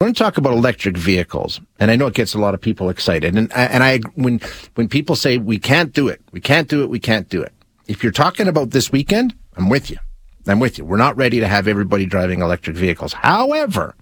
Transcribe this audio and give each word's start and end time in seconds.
I 0.00 0.06
want 0.06 0.16
to 0.16 0.22
talk 0.22 0.38
about 0.38 0.54
electric 0.54 0.96
vehicles, 0.96 1.60
and 1.78 1.90
I 1.90 1.96
know 1.96 2.06
it 2.06 2.14
gets 2.14 2.32
a 2.32 2.38
lot 2.38 2.54
of 2.54 2.60
people 2.62 2.88
excited. 2.88 3.36
And 3.36 3.52
and 3.52 3.84
I 3.84 3.98
when 4.14 4.40
when 4.74 4.88
people 4.88 5.14
say 5.14 5.36
we 5.36 5.58
can't 5.58 5.92
do 5.92 6.08
it, 6.08 6.22
we 6.32 6.40
can't 6.40 6.68
do 6.68 6.82
it, 6.82 6.88
we 6.88 6.98
can't 6.98 7.28
do 7.28 7.42
it. 7.42 7.52
If 7.86 8.02
you're 8.02 8.10
talking 8.10 8.48
about 8.48 8.70
this 8.70 8.90
weekend, 8.90 9.34
I'm 9.58 9.68
with 9.68 9.90
you. 9.90 9.98
I'm 10.46 10.58
with 10.58 10.78
you. 10.78 10.86
We're 10.86 10.96
not 10.96 11.18
ready 11.18 11.38
to 11.40 11.46
have 11.46 11.68
everybody 11.68 12.06
driving 12.06 12.40
electric 12.40 12.76
vehicles. 12.76 13.12
However, 13.12 13.94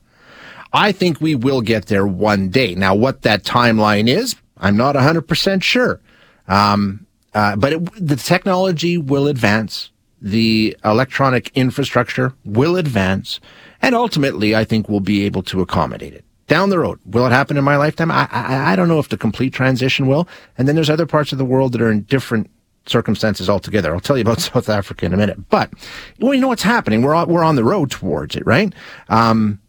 I 0.72 0.92
think 0.92 1.20
we 1.20 1.34
will 1.34 1.62
get 1.62 1.86
there 1.86 2.06
one 2.06 2.48
day. 2.48 2.76
Now, 2.76 2.94
what 2.94 3.22
that 3.22 3.42
timeline 3.42 4.08
is, 4.08 4.36
I'm 4.56 4.76
not 4.76 4.94
100% 4.94 5.64
sure. 5.64 6.00
Um, 6.46 7.06
uh, 7.34 7.56
but 7.56 7.72
it, 7.72 8.06
the 8.06 8.14
technology 8.14 8.98
will 8.98 9.26
advance. 9.26 9.90
The 10.20 10.76
electronic 10.84 11.50
infrastructure 11.54 12.34
will 12.44 12.76
advance. 12.76 13.40
And 13.80 13.94
ultimately, 13.94 14.56
I 14.56 14.64
think 14.64 14.88
we'll 14.88 15.00
be 15.00 15.24
able 15.24 15.42
to 15.44 15.60
accommodate 15.60 16.14
it. 16.14 16.24
Down 16.48 16.70
the 16.70 16.78
road, 16.78 16.98
will 17.04 17.26
it 17.26 17.30
happen 17.30 17.56
in 17.56 17.64
my 17.64 17.76
lifetime? 17.76 18.10
I, 18.10 18.26
I, 18.30 18.72
I 18.72 18.76
don't 18.76 18.88
know 18.88 18.98
if 18.98 19.10
the 19.10 19.18
complete 19.18 19.52
transition 19.52 20.06
will. 20.06 20.26
And 20.56 20.66
then 20.66 20.74
there's 20.74 20.90
other 20.90 21.06
parts 21.06 21.30
of 21.30 21.38
the 21.38 21.44
world 21.44 21.72
that 21.72 21.82
are 21.82 21.90
in 21.90 22.02
different 22.02 22.50
circumstances 22.86 23.50
altogether. 23.50 23.92
I'll 23.92 24.00
tell 24.00 24.16
you 24.16 24.22
about 24.22 24.40
South 24.40 24.68
Africa 24.68 25.06
in 25.06 25.12
a 25.12 25.16
minute. 25.16 25.48
But, 25.50 25.70
well, 26.18 26.34
you 26.34 26.40
know 26.40 26.48
what's 26.48 26.62
happening. 26.62 27.02
We're 27.02 27.14
on, 27.14 27.28
we're 27.28 27.44
on 27.44 27.56
the 27.56 27.64
road 27.64 27.90
towards 27.90 28.34
it, 28.34 28.46
right? 28.46 28.72
Um, 29.08 29.60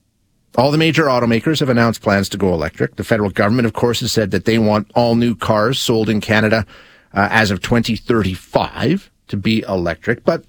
all 0.56 0.72
the 0.72 0.78
major 0.78 1.06
automakers 1.06 1.60
have 1.60 1.70
announced 1.70 2.02
plans 2.02 2.28
to 2.30 2.38
go 2.38 2.54
electric. 2.54 2.96
The 2.96 3.04
federal 3.04 3.30
government, 3.30 3.66
of 3.66 3.74
course, 3.74 4.00
has 4.00 4.12
said 4.12 4.32
that 4.32 4.46
they 4.46 4.58
want 4.58 4.90
all 4.96 5.16
new 5.16 5.36
cars 5.36 5.80
sold 5.80 6.10
in 6.10 6.22
Canada 6.22 6.66
uh, 7.14 7.28
as 7.30 7.52
of 7.52 7.62
2035 7.62 9.12
to 9.30 9.38
be 9.38 9.64
electric. 9.68 10.24
But 10.24 10.44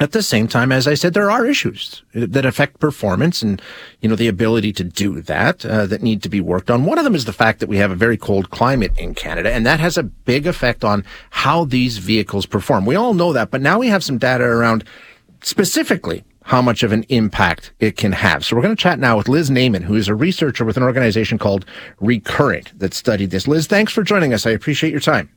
at 0.00 0.12
the 0.12 0.22
same 0.22 0.48
time, 0.48 0.72
as 0.72 0.88
I 0.88 0.94
said, 0.94 1.12
there 1.12 1.30
are 1.30 1.44
issues 1.44 2.02
that 2.14 2.46
affect 2.46 2.80
performance 2.80 3.42
and, 3.42 3.60
you 4.00 4.08
know, 4.08 4.16
the 4.16 4.28
ability 4.28 4.72
to 4.72 4.84
do 4.84 5.20
that, 5.20 5.64
uh, 5.64 5.84
that 5.86 6.02
need 6.02 6.22
to 6.22 6.30
be 6.30 6.40
worked 6.40 6.70
on. 6.70 6.86
One 6.86 6.96
of 6.96 7.04
them 7.04 7.14
is 7.14 7.26
the 7.26 7.34
fact 7.34 7.60
that 7.60 7.68
we 7.68 7.76
have 7.76 7.90
a 7.90 7.96
very 7.96 8.16
cold 8.16 8.48
climate 8.48 8.92
in 8.98 9.14
Canada, 9.14 9.52
and 9.52 9.66
that 9.66 9.78
has 9.78 9.98
a 9.98 10.02
big 10.02 10.46
effect 10.46 10.84
on 10.84 11.04
how 11.28 11.66
these 11.66 11.98
vehicles 11.98 12.46
perform. 12.46 12.86
We 12.86 12.96
all 12.96 13.12
know 13.12 13.34
that, 13.34 13.50
but 13.50 13.60
now 13.60 13.78
we 13.78 13.88
have 13.88 14.02
some 14.02 14.16
data 14.16 14.44
around 14.44 14.84
specifically 15.42 16.24
how 16.44 16.62
much 16.62 16.82
of 16.82 16.92
an 16.92 17.04
impact 17.10 17.72
it 17.78 17.98
can 17.98 18.12
have. 18.12 18.44
So 18.44 18.56
we're 18.56 18.62
going 18.62 18.74
to 18.74 18.82
chat 18.82 18.98
now 18.98 19.18
with 19.18 19.28
Liz 19.28 19.50
Najman, 19.50 19.82
who 19.82 19.94
is 19.94 20.08
a 20.08 20.14
researcher 20.14 20.64
with 20.64 20.78
an 20.78 20.82
organization 20.82 21.36
called 21.36 21.66
Recurrent 22.00 22.76
that 22.78 22.94
studied 22.94 23.30
this. 23.30 23.46
Liz, 23.46 23.66
thanks 23.66 23.92
for 23.92 24.02
joining 24.02 24.32
us. 24.32 24.46
I 24.46 24.50
appreciate 24.50 24.90
your 24.90 25.00
time. 25.00 25.28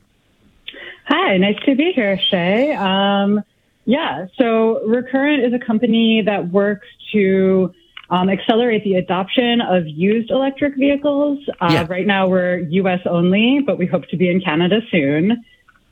Hi, 1.06 1.36
nice 1.36 1.58
to 1.66 1.74
be 1.74 1.92
here, 1.94 2.18
Shay. 2.30 2.72
Um, 2.72 3.42
yeah, 3.84 4.26
so 4.38 4.86
Recurrent 4.86 5.44
is 5.44 5.52
a 5.52 5.64
company 5.64 6.22
that 6.24 6.50
works 6.50 6.86
to 7.12 7.74
um, 8.08 8.30
accelerate 8.30 8.84
the 8.84 8.94
adoption 8.94 9.60
of 9.60 9.86
used 9.86 10.30
electric 10.30 10.76
vehicles. 10.76 11.38
Uh, 11.60 11.68
yeah. 11.70 11.86
Right 11.88 12.06
now, 12.06 12.28
we're 12.28 12.58
U.S. 12.58 13.00
only, 13.04 13.60
but 13.64 13.78
we 13.78 13.86
hope 13.86 14.08
to 14.08 14.16
be 14.16 14.30
in 14.30 14.40
Canada 14.40 14.80
soon. 14.90 15.44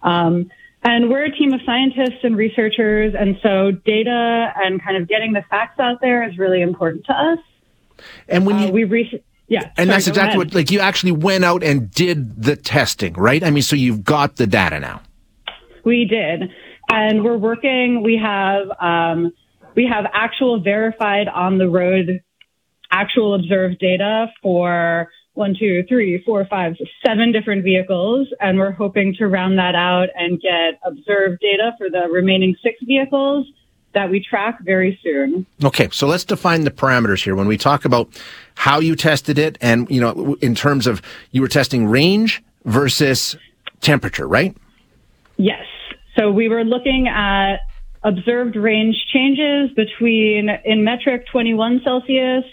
Um, 0.03 0.51
and 0.83 1.11
we're 1.11 1.25
a 1.25 1.31
team 1.31 1.53
of 1.53 1.61
scientists 1.65 2.21
and 2.23 2.37
researchers, 2.37 3.15
and 3.19 3.37
so 3.43 3.71
data 3.71 4.53
and 4.57 4.83
kind 4.83 4.97
of 4.97 5.09
getting 5.09 5.33
the 5.33 5.45
facts 5.49 5.79
out 5.79 6.01
there 6.01 6.29
is 6.29 6.39
really 6.39 6.61
important 6.63 7.05
to 7.07 7.13
us. 7.13 7.39
And 8.29 8.47
when 8.47 8.57
uh, 8.57 8.67
you 8.67 8.73
we 8.73 8.85
re- 8.85 9.25
yeah, 9.53 9.71
and 9.77 9.77
sorry, 9.77 9.87
that's 9.89 10.09
exactly 10.09 10.39
what 10.39 10.55
like 10.55 10.71
you 10.71 10.81
actually 10.81 11.13
went 11.13 11.45
out 11.45 11.63
and 11.63 11.91
did 11.91 12.43
the 12.43 12.57
testing, 12.57 13.13
right? 13.15 13.43
I 13.45 13.51
mean, 13.51 13.63
so 13.63 13.77
you've 13.77 14.05
got 14.05 14.37
the 14.37 14.47
data 14.47 14.81
now. 14.81 15.03
We 15.85 16.05
did 16.05 16.51
and 16.93 17.25
we're 17.25 17.39
working. 17.39 18.03
We 18.03 18.21
have 18.23 18.69
um, 18.81 19.33
we 19.75 19.89
have 19.91 20.05
actual 20.13 20.61
verified 20.61 21.29
on 21.29 21.59
the 21.59 21.69
road, 21.69 22.21
actual 22.91 23.35
observed 23.35 23.79
data 23.79 24.27
for 24.43 25.09
one, 25.35 25.57
two, 25.59 25.83
three, 25.89 26.23
four, 26.27 26.47
five, 26.51 26.75
seven 27.07 27.33
different 27.33 27.65
vehicles, 27.65 28.29
and 28.41 28.59
we're 28.59 28.73
hoping 28.73 29.15
to 29.19 29.27
round 29.27 29.59
that 29.59 29.75
out 29.75 30.09
and 30.15 30.41
get 30.41 30.79
observed 30.85 31.41
data 31.41 31.73
for 31.79 31.89
the 31.89 32.09
remaining 32.13 32.55
six 32.63 32.77
vehicles 32.83 33.47
that 33.95 34.11
we 34.11 34.21
track 34.23 34.59
very 34.63 34.99
soon. 35.03 35.47
Okay, 35.63 35.89
so 35.93 36.07
let's 36.07 36.25
define 36.25 36.63
the 36.63 36.71
parameters 36.71 37.23
here 37.23 37.35
when 37.35 37.47
we 37.47 37.57
talk 37.59 37.85
about 37.85 38.09
how 38.55 38.81
you 38.81 38.97
tested 38.97 39.39
it, 39.39 39.59
and 39.61 39.91
you 39.91 40.01
know, 40.01 40.37
in 40.41 40.55
terms 40.55 40.87
of 40.87 41.03
you 41.31 41.41
were 41.41 41.49
testing 41.49 41.87
range 41.87 42.43
versus 42.65 43.37
temperature, 43.81 44.27
right? 44.27 44.57
Yes. 45.37 45.65
So 46.19 46.31
we 46.31 46.49
were 46.49 46.65
looking 46.65 47.09
at 47.09 47.57
observed 48.05 48.57
range 48.57 48.97
changes 49.13 49.71
between 49.75 50.49
in 50.65 50.85
metric 50.85 51.27
21 51.31 51.81
Celsius, 51.85 52.45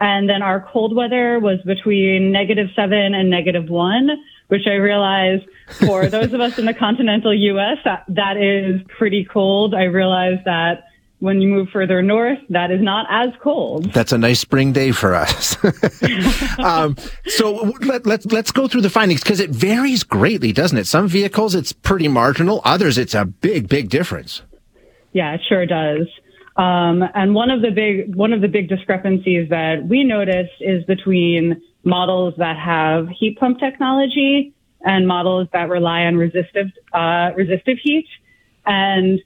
and 0.00 0.28
then 0.28 0.42
our 0.42 0.66
cold 0.72 0.94
weather 0.94 1.38
was 1.38 1.60
between 1.62 2.32
negative 2.32 2.68
seven 2.74 3.14
and 3.14 3.30
negative 3.30 3.68
one, 3.68 4.10
which 4.48 4.66
I 4.66 4.74
realize 4.74 5.40
for 5.86 6.06
those 6.08 6.32
of 6.32 6.40
us 6.40 6.58
in 6.58 6.66
the 6.66 6.74
continental 6.74 7.34
U.S., 7.34 7.78
that, 7.84 8.04
that 8.08 8.36
is 8.36 8.80
pretty 8.98 9.24
cold. 9.24 9.74
I 9.74 9.84
realize 9.84 10.38
that 10.44 10.84
when 11.20 11.40
you 11.40 11.48
move 11.48 11.68
further 11.72 12.02
north, 12.02 12.38
that 12.50 12.70
is 12.70 12.82
not 12.82 13.06
as 13.08 13.30
cold. 13.42 13.92
That's 13.92 14.12
a 14.12 14.18
nice 14.18 14.40
spring 14.40 14.72
day 14.72 14.92
for 14.92 15.14
us. 15.14 15.56
um, 16.58 16.96
so 17.26 17.72
let, 17.80 18.04
let's 18.06 18.26
let's 18.26 18.50
go 18.52 18.68
through 18.68 18.82
the 18.82 18.90
findings 18.90 19.22
because 19.22 19.40
it 19.40 19.48
varies 19.48 20.02
greatly, 20.02 20.52
doesn't 20.52 20.76
it? 20.76 20.86
Some 20.86 21.08
vehicles 21.08 21.54
it's 21.54 21.72
pretty 21.72 22.08
marginal, 22.08 22.60
others 22.64 22.98
it's 22.98 23.14
a 23.14 23.24
big 23.24 23.68
big 23.68 23.88
difference. 23.88 24.42
Yeah, 25.12 25.34
it 25.34 25.40
sure 25.48 25.64
does. 25.64 26.08
Um, 26.56 27.02
and 27.14 27.34
one 27.34 27.50
of 27.50 27.62
the 27.62 27.70
big 27.70 28.14
one 28.14 28.32
of 28.32 28.40
the 28.40 28.48
big 28.48 28.68
discrepancies 28.68 29.48
that 29.48 29.86
we 29.88 30.04
noticed 30.04 30.52
is 30.60 30.84
between 30.84 31.62
models 31.84 32.34
that 32.38 32.56
have 32.56 33.08
heat 33.08 33.38
pump 33.38 33.58
technology 33.58 34.52
and 34.84 35.06
models 35.06 35.48
that 35.52 35.68
rely 35.68 36.02
on 36.02 36.16
resistive 36.16 36.68
uh, 36.92 37.30
resistive 37.36 37.78
heat. 37.82 38.06
And 38.66 39.20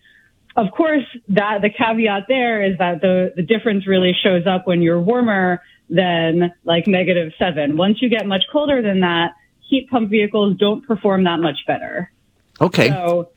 of 0.56 0.72
course, 0.72 1.04
that 1.28 1.62
the 1.62 1.70
caveat 1.70 2.24
there 2.28 2.62
is 2.62 2.78
that 2.78 3.00
the, 3.00 3.32
the 3.36 3.42
difference 3.42 3.86
really 3.86 4.12
shows 4.22 4.46
up 4.46 4.66
when 4.66 4.82
you're 4.82 5.00
warmer 5.00 5.62
than 5.88 6.52
like 6.64 6.86
negative 6.86 7.32
seven. 7.38 7.76
Once 7.76 8.02
you 8.02 8.08
get 8.08 8.26
much 8.26 8.44
colder 8.50 8.82
than 8.82 9.00
that, 9.00 9.32
heat 9.60 9.88
pump 9.88 10.10
vehicles 10.10 10.56
don't 10.58 10.86
perform 10.86 11.24
that 11.24 11.38
much 11.38 11.58
better. 11.66 12.10
Okay. 12.60 12.88
So, 12.88 13.30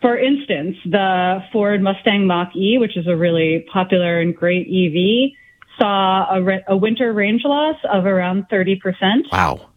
for 0.00 0.16
instance, 0.16 0.76
the 0.84 1.42
Ford 1.52 1.82
Mustang 1.82 2.26
Mach 2.26 2.54
E, 2.54 2.78
which 2.78 2.96
is 2.96 3.06
a 3.08 3.16
really 3.16 3.66
popular 3.72 4.20
and 4.20 4.34
great 4.34 4.68
EV, 4.68 5.32
saw 5.78 6.34
a, 6.34 6.42
re- 6.42 6.64
a 6.66 6.76
winter 6.76 7.12
range 7.12 7.42
loss 7.44 7.76
of 7.84 8.06
around 8.06 8.48
30%. 8.50 8.78
Wow 9.32 9.68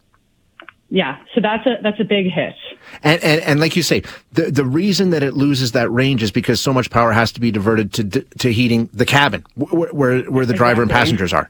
yeah, 0.93 1.19
so 1.33 1.39
that's 1.39 1.65
a 1.65 1.81
that's 1.81 1.99
a 2.01 2.03
big 2.03 2.29
hit. 2.29 2.53
And, 3.01 3.23
and 3.23 3.41
and 3.41 3.59
like 3.61 3.77
you 3.77 3.81
say, 3.81 4.03
the 4.33 4.51
the 4.51 4.65
reason 4.65 5.11
that 5.11 5.23
it 5.23 5.33
loses 5.33 5.71
that 5.71 5.89
range 5.89 6.21
is 6.21 6.31
because 6.31 6.59
so 6.59 6.73
much 6.73 6.89
power 6.89 7.13
has 7.13 7.31
to 7.31 7.39
be 7.39 7.49
diverted 7.49 7.93
to 7.93 8.03
to 8.39 8.51
heating 8.51 8.89
the 8.91 9.05
cabin 9.05 9.45
where 9.55 9.89
where, 9.93 10.23
where 10.23 10.45
the 10.45 10.53
driver 10.53 10.81
and 10.81 10.91
passengers 10.91 11.31
are. 11.31 11.49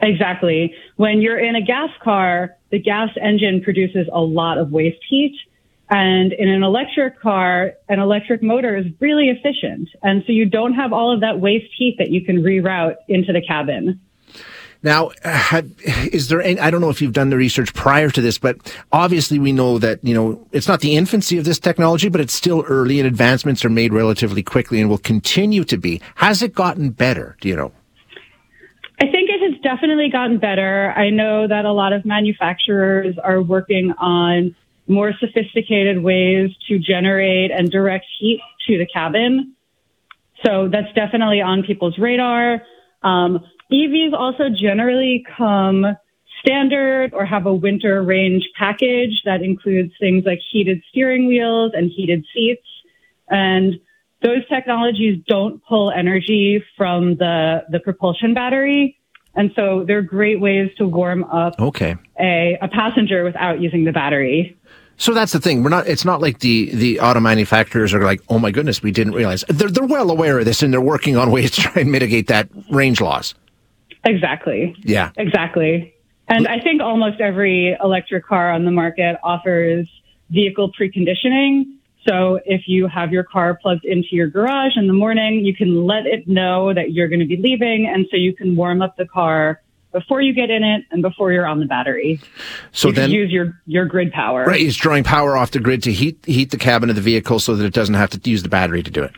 Exactly. 0.00 0.74
When 0.96 1.22
you're 1.22 1.38
in 1.38 1.56
a 1.56 1.62
gas 1.62 1.88
car, 2.02 2.54
the 2.70 2.78
gas 2.78 3.08
engine 3.18 3.62
produces 3.62 4.06
a 4.12 4.20
lot 4.20 4.58
of 4.58 4.70
waste 4.70 5.02
heat. 5.08 5.34
And 5.94 6.32
in 6.32 6.48
an 6.48 6.64
electric 6.64 7.20
car, 7.20 7.74
an 7.88 8.00
electric 8.00 8.42
motor 8.42 8.76
is 8.76 8.84
really 8.98 9.28
efficient. 9.28 9.88
And 10.02 10.24
so 10.26 10.32
you 10.32 10.44
don't 10.44 10.74
have 10.74 10.92
all 10.92 11.14
of 11.14 11.20
that 11.20 11.38
waste 11.38 11.72
heat 11.78 11.94
that 12.00 12.10
you 12.10 12.24
can 12.24 12.42
reroute 12.42 12.96
into 13.06 13.32
the 13.32 13.40
cabin. 13.40 14.00
Now, 14.82 15.12
have, 15.22 15.70
is 16.12 16.26
there 16.26 16.42
any, 16.42 16.58
I 16.58 16.72
don't 16.72 16.80
know 16.80 16.90
if 16.90 17.00
you've 17.00 17.12
done 17.12 17.30
the 17.30 17.36
research 17.36 17.72
prior 17.74 18.10
to 18.10 18.20
this, 18.20 18.38
but 18.38 18.56
obviously 18.90 19.38
we 19.38 19.52
know 19.52 19.78
that, 19.78 20.00
you 20.02 20.14
know, 20.14 20.44
it's 20.50 20.66
not 20.66 20.80
the 20.80 20.96
infancy 20.96 21.38
of 21.38 21.44
this 21.44 21.60
technology, 21.60 22.08
but 22.08 22.20
it's 22.20 22.34
still 22.34 22.64
early 22.66 22.98
and 22.98 23.06
advancements 23.06 23.64
are 23.64 23.70
made 23.70 23.92
relatively 23.92 24.42
quickly 24.42 24.80
and 24.80 24.90
will 24.90 24.98
continue 24.98 25.62
to 25.62 25.76
be. 25.76 26.00
Has 26.16 26.42
it 26.42 26.56
gotten 26.56 26.90
better? 26.90 27.36
Do 27.40 27.48
you 27.48 27.54
know? 27.54 27.70
I 29.00 29.04
think 29.04 29.30
it 29.30 29.52
has 29.52 29.60
definitely 29.62 30.10
gotten 30.10 30.38
better. 30.38 30.92
I 30.96 31.10
know 31.10 31.46
that 31.46 31.64
a 31.64 31.72
lot 31.72 31.92
of 31.92 32.04
manufacturers 32.04 33.14
are 33.22 33.40
working 33.40 33.92
on 34.00 34.56
more 34.86 35.12
sophisticated 35.18 36.02
ways 36.02 36.50
to 36.68 36.78
generate 36.78 37.50
and 37.50 37.70
direct 37.70 38.06
heat 38.18 38.40
to 38.66 38.78
the 38.78 38.86
cabin. 38.86 39.54
So 40.44 40.68
that's 40.68 40.92
definitely 40.94 41.40
on 41.40 41.62
people's 41.62 41.98
radar. 41.98 42.62
Um, 43.02 43.40
EVs 43.72 44.12
also 44.12 44.44
generally 44.50 45.24
come 45.36 45.86
standard 46.44 47.14
or 47.14 47.24
have 47.24 47.46
a 47.46 47.54
winter 47.54 48.02
range 48.02 48.48
package 48.58 49.22
that 49.24 49.42
includes 49.42 49.92
things 49.98 50.24
like 50.26 50.40
heated 50.52 50.82
steering 50.90 51.26
wheels 51.26 51.72
and 51.74 51.90
heated 51.90 52.24
seats. 52.34 52.66
And 53.28 53.80
those 54.22 54.46
technologies 54.48 55.22
don't 55.26 55.62
pull 55.64 55.90
energy 55.90 56.62
from 56.76 57.16
the, 57.16 57.64
the 57.70 57.80
propulsion 57.80 58.34
battery. 58.34 58.98
And 59.34 59.50
so 59.56 59.84
they're 59.86 60.02
great 60.02 60.40
ways 60.40 60.70
to 60.78 60.86
warm 60.86 61.24
up 61.24 61.54
Okay. 61.58 61.96
a, 62.20 62.58
a 62.60 62.68
passenger 62.68 63.24
without 63.24 63.60
using 63.60 63.84
the 63.84 63.92
battery. 63.92 64.56
So 64.96 65.12
that's 65.12 65.32
the 65.32 65.40
thing. 65.40 65.62
We're 65.62 65.70
not. 65.70 65.86
It's 65.86 66.04
not 66.04 66.20
like 66.20 66.38
the 66.38 66.70
the 66.74 67.00
auto 67.00 67.20
manufacturers 67.20 67.92
are 67.92 68.04
like, 68.04 68.20
oh 68.28 68.38
my 68.38 68.50
goodness, 68.50 68.82
we 68.82 68.90
didn't 68.90 69.14
realize. 69.14 69.44
They're 69.48 69.68
they're 69.68 69.86
well 69.86 70.10
aware 70.10 70.38
of 70.38 70.44
this 70.44 70.62
and 70.62 70.72
they're 70.72 70.80
working 70.80 71.16
on 71.16 71.30
ways 71.32 71.50
to 71.52 71.62
try 71.62 71.82
and 71.82 71.90
mitigate 71.90 72.28
that 72.28 72.48
range 72.70 73.00
loss. 73.00 73.34
Exactly. 74.04 74.76
Yeah. 74.80 75.10
Exactly. 75.16 75.94
And 76.28 76.48
I 76.48 76.60
think 76.60 76.80
almost 76.80 77.20
every 77.20 77.76
electric 77.82 78.26
car 78.26 78.50
on 78.50 78.64
the 78.64 78.70
market 78.70 79.16
offers 79.22 79.88
vehicle 80.30 80.72
preconditioning. 80.72 81.64
So 82.08 82.38
if 82.44 82.62
you 82.66 82.86
have 82.86 83.12
your 83.12 83.24
car 83.24 83.58
plugged 83.60 83.84
into 83.84 84.08
your 84.12 84.26
garage 84.26 84.76
in 84.76 84.86
the 84.86 84.92
morning, 84.92 85.44
you 85.44 85.54
can 85.54 85.84
let 85.86 86.06
it 86.06 86.28
know 86.28 86.72
that 86.72 86.92
you're 86.92 87.08
going 87.08 87.20
to 87.20 87.26
be 87.26 87.36
leaving. 87.36 87.86
And 87.86 88.06
so 88.10 88.16
you 88.16 88.34
can 88.34 88.56
warm 88.56 88.82
up 88.82 88.96
the 88.96 89.06
car 89.06 89.60
before 89.94 90.20
you 90.20 90.34
get 90.34 90.50
in 90.50 90.64
it 90.64 90.84
and 90.90 91.00
before 91.00 91.32
you're 91.32 91.46
on 91.46 91.60
the 91.60 91.66
battery. 91.66 92.20
So 92.72 92.88
you 92.88 92.94
then, 92.94 93.10
use 93.10 93.30
your, 93.30 93.58
your 93.64 93.86
grid 93.86 94.12
power. 94.12 94.44
right, 94.44 94.60
it's 94.60 94.76
drawing 94.76 95.04
power 95.04 95.36
off 95.36 95.52
the 95.52 95.60
grid 95.60 95.82
to 95.84 95.92
heat 95.92 96.18
heat 96.26 96.50
the 96.50 96.58
cabin 96.58 96.90
of 96.90 96.96
the 96.96 97.02
vehicle 97.02 97.38
so 97.38 97.54
that 97.54 97.64
it 97.64 97.72
doesn't 97.72 97.94
have 97.94 98.10
to 98.10 98.30
use 98.30 98.42
the 98.42 98.48
battery 98.48 98.82
to 98.82 98.90
do 98.90 99.02
it. 99.02 99.12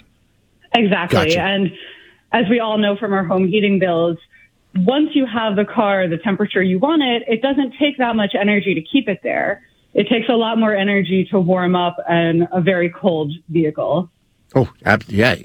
Exactly. 0.74 1.30
Gotcha. 1.30 1.40
And 1.40 1.72
as 2.32 2.44
we 2.50 2.60
all 2.60 2.76
know 2.76 2.96
from 2.96 3.14
our 3.14 3.24
home 3.24 3.48
heating 3.48 3.78
bills, 3.78 4.18
once 4.76 5.10
you 5.14 5.24
have 5.24 5.56
the 5.56 5.64
car 5.64 6.06
the 6.06 6.18
temperature 6.18 6.62
you 6.62 6.78
want 6.78 7.02
it, 7.02 7.22
it 7.26 7.40
doesn't 7.40 7.74
take 7.80 7.96
that 7.98 8.14
much 8.14 8.34
energy 8.38 8.74
to 8.74 8.82
keep 8.82 9.08
it 9.08 9.20
there. 9.22 9.62
It 9.94 10.08
takes 10.10 10.28
a 10.28 10.34
lot 10.34 10.58
more 10.58 10.76
energy 10.76 11.26
to 11.30 11.40
warm 11.40 11.74
up 11.74 11.96
an, 12.06 12.46
a 12.52 12.60
very 12.60 12.90
cold 12.90 13.32
vehicle. 13.48 14.10
Oh, 14.56 14.72
yeah. 15.08 15.36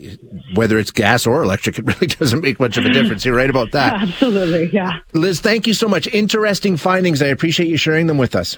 Whether 0.53 0.79
it's 0.79 0.89
gas 0.89 1.27
or 1.27 1.43
electric, 1.43 1.77
it 1.79 1.85
really 1.85 2.07
doesn't 2.07 2.41
make 2.41 2.59
much 2.61 2.77
of 2.77 2.85
a 2.85 2.89
difference. 2.89 3.25
You're 3.25 3.35
right 3.35 3.49
about 3.49 3.71
that. 3.73 4.01
Absolutely. 4.01 4.69
Yeah. 4.71 4.99
Liz, 5.13 5.41
thank 5.41 5.67
you 5.67 5.73
so 5.73 5.87
much. 5.89 6.07
Interesting 6.07 6.77
findings. 6.77 7.21
I 7.21 7.27
appreciate 7.27 7.67
you 7.67 7.77
sharing 7.77 8.07
them 8.07 8.17
with 8.17 8.35
us. 8.35 8.57